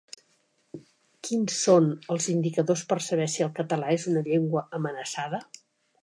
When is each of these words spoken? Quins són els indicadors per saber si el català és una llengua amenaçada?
Quins 1.27 1.57
són 1.65 1.89
els 2.15 2.29
indicadors 2.33 2.83
per 2.93 2.97
saber 3.07 3.27
si 3.33 3.45
el 3.47 3.51
català 3.59 3.91
és 3.97 4.07
una 4.13 4.23
llengua 4.29 4.65
amenaçada? 4.79 5.41